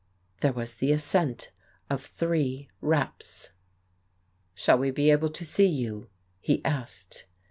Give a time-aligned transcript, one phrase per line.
[0.41, 1.51] "There was the assent
[1.87, 3.51] of three raps.
[4.55, 7.27] "Shall we be able to see you?" he asked.